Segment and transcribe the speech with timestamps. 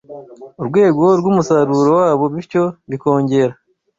[0.61, 3.53] urwego rwumusaruro wabo bityo bikongera